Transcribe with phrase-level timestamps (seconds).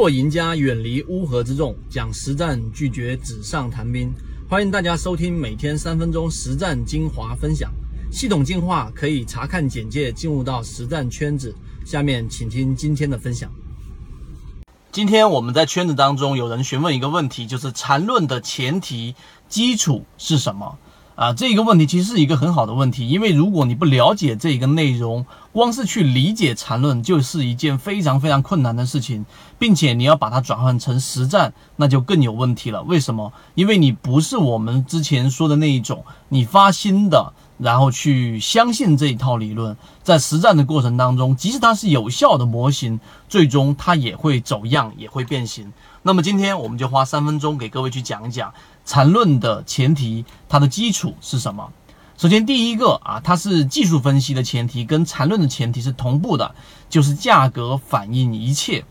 [0.00, 4.10] 做赢家，远离乌合之众，讲实战，拒绝纸上谈兵。
[4.48, 7.70] 欢迎大家收听每天三分钟实战精华分享。
[8.10, 11.54] 系统进化可以查看简介，进入到实战圈子。
[11.84, 13.52] 下面请听今天的分享。
[14.90, 19.14] 今天我们在圈子当中有人询问一个问题，就是缠论的前提
[19.50, 20.78] 基础是什么？
[21.20, 29.26] 啊，这个问题其实是一个很好的问题，因为如果你不了解这个内容，光是去理解缠论就是一件非常非常困难的事情，
[29.58, 32.82] 并且你要把它转换成实战，那就更有问题了。
[32.84, 33.34] 为什么？
[33.54, 45.70] 因为你不是我们之前说的那一种，你发心的，然后去相信这一套理论，在实战的过程当中，即使它是有效的模型，最终它也会走样，也会变形。
[46.02, 48.52] 那么今天我们就花三分钟给各位去讲一讲。
[48.86, 51.70] 缠论的前提，它的基础是什么？
[52.16, 56.54] 首先，第一个啊，它是技术分析的前提，跟缠论的前提是同步的，
[56.88, 58.84] 就是价格反映一切，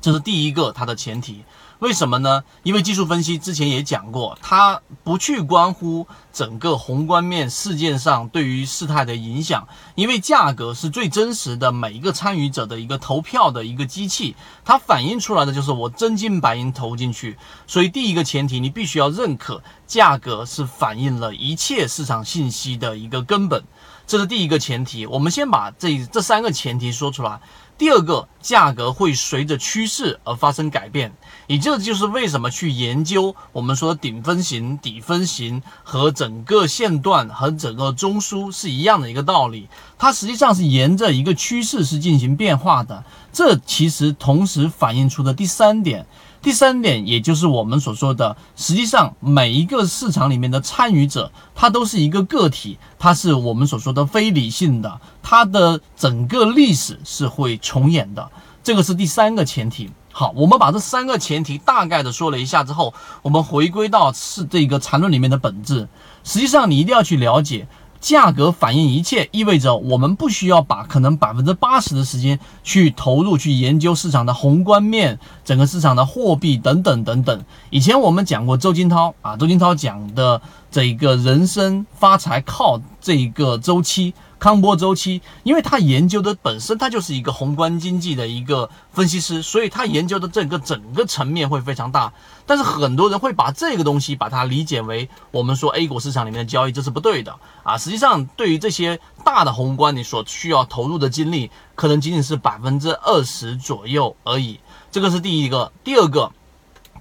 [0.00, 1.44] 这是第一个它的前提。
[1.80, 2.42] 为什么呢？
[2.64, 14.34] 因为技术分析之前也讲过，它不去关乎整个宏观面事件上对于事态的影响，因为价格是最真实的每一个参与者的一个投票的一个机器，
[14.64, 17.38] 它反映出来的就是我真金白银投进去。
[17.68, 23.62] 所以第一个前提，你必须要认可价格是反映了一切市场信息的一个根本，
[24.08, 25.06] 这是第一个前提。
[25.06, 27.40] 我们先把这这三个前提说出来。
[27.76, 31.12] 第二个，价格会随着趋势而发生改变，
[31.46, 43.04] 也这就是为什么去研究我们说顶分型、底分型和整个线段和整个中枢是一样的一个道理，它实际上是沿着一个趋势是进行变化的。
[43.32, 46.04] 这其实同时反映出的第三点。
[46.40, 58.30] 第三点，也就是我们所说的，实际上每一个市场里面的参与者，他都是一个个体，他是我们所说的非理性的，他的整个历史是会重演的，
[58.62, 59.90] 这个是第三个前提。
[60.12, 65.88] 好，我们把这三个前提大概的说了一下之后，我们回归到是这个缠论里面的本质，
[66.24, 67.68] 实际上你一定要去了解。
[68.00, 77.44] 价格反映一切，意味着我们不需要把可能百分之八十的时间去投入去研究市场的宏观面、整个市场的货币等等等等。
[77.70, 84.14] 以前我们讲过周金涛啊，周金涛讲的这一个人生发财靠这一个周期。
[84.38, 92.12] 康波周期，因为他研究的本身他就是一个宏观经济的一个分析师，所以他研究的这个整个层面会非常大。
[92.46, 97.76] 但是很多人会把这个东西把它理解为我们说 A 股市场里面的交易，这是不对的啊！
[97.76, 104.60] 实际上，对于这些大的宏观，你所需要投入的精力可能仅仅是百分之二十左右而已。
[104.90, 106.32] 这个是第一个，第二个，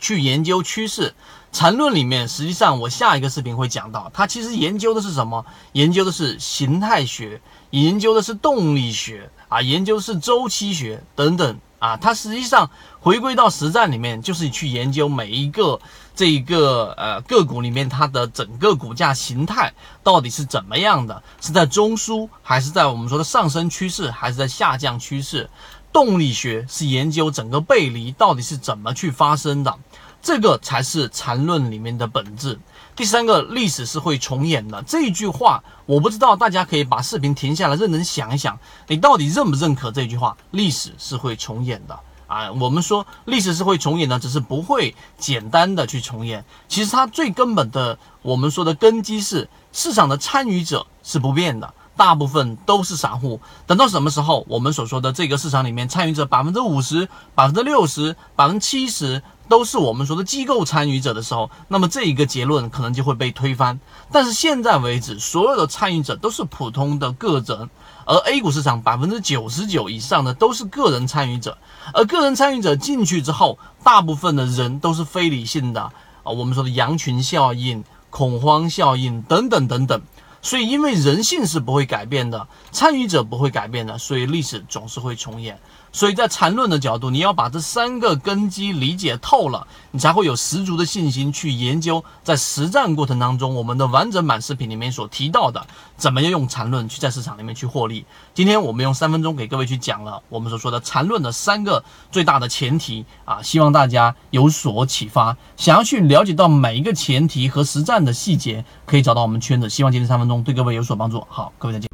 [0.00, 1.14] 去研究趋势。
[1.52, 5.46] 缠论里面，实际上我下一个视频会讲到，它其实研究的是什么？
[5.72, 7.40] 研究的是形态学，
[7.70, 11.96] 研究的是动力学啊，研究是周期学等等啊。
[11.96, 12.70] 它实际上
[13.00, 15.80] 回归到实战里面，就是去研究每一个
[16.14, 25.48] 这一个呃个股里面它的整个股价形态到底是怎么样的，是在中枢还是在我们说的上升趋势，还是在下降趋势？
[25.96, 29.78] 动力学是研究整个背离到底是怎么去发生的。
[30.20, 32.58] 这个才是缠论里面的本质。
[32.94, 38.58] 第三个，历史是会重演的这一句话，我不知道大家可以把视频停下来，认真想一想，
[38.88, 40.36] 你到底认不认可这句话？
[40.50, 42.52] 历史是会重演的啊！
[42.52, 46.44] 我们说历史是会重演的，只是不会简单的去重演。
[46.68, 53.40] 其实它最根本的，我们说的根基是市场的参与者是不变的，大部分都是散户。
[53.66, 59.22] 等到什么时候，我们所说的这个市场里面参与者百分之五十、百分之六十、百分之七十。
[59.48, 63.78] 都是我们说的机构参与者的时候，那么这一个结论可能就会被推翻。
[64.10, 67.70] 但是现在为止，所有的参与者都是普通的个人，
[68.06, 71.56] 而 A 股市场百分之九十九以上的都是个人参与者，
[71.94, 75.92] 而个人参与者进去之后，大部分的人都是非理性的啊，
[76.24, 80.02] 我们说的羊群效应、恐慌效应等等等等。
[80.46, 85.58] 所以，因为人性是不会改变的，参与者不会改变的，所以历史总是会重演。
[85.90, 95.66] 所以在缠论的角度，你要把这三个根基理解透了，你才会有十足的信心去研究在实战过程当中我们的完整版视频里面所提到的，
[95.96, 98.04] 怎么样用缠论去在市场里面去获利。
[98.34, 101.82] 今天我们用三分钟给各位去讲了我们所说的缠论的三个
[102.12, 105.36] 最大的前提啊，希望大家有所启发。
[105.56, 109.70] 想要去了解到每一个前提和实战的细节，可以找到我们圈子。
[109.70, 111.20] 希望今天三分钟对各位有所帮助。
[111.28, 111.88] 好，各位再见。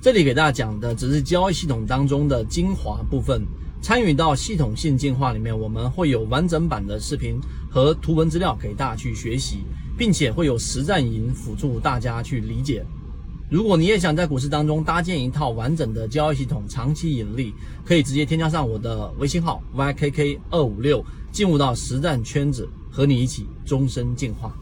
[0.00, 3.40] 这里给大家讲的只是交易系统当中的精华部分，
[3.80, 7.40] 参与到系统性进化里面，我们会有完整版的视频
[7.70, 9.58] 和图文资料给大家去学习，
[9.96, 12.84] 并且会有实战营辅助大家去理解。
[13.48, 17.54] 如果你也想在股市当中搭建一套完整的交易系统，长期盈利，
[17.84, 24.52] 可以直接添加上我的微信号 ykk 二五六，进入到实战圈子，和你一起终身进化。